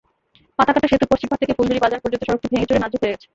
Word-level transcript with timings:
পাতাকাটা 0.59 0.87
সেতুর 0.87 1.09
পশ্চিম 1.11 1.27
পাড় 1.29 1.39
থেকে 1.41 1.53
ফুলঝুড়ি 1.57 1.79
বাজার 1.79 2.01
পর্যন্ত 2.03 2.23
সড়কটি 2.27 2.47
ভেঙেচুরে 2.51 2.79
নাজুক 2.79 3.01
হয়ে 3.03 3.13
গেছে। 3.13 3.27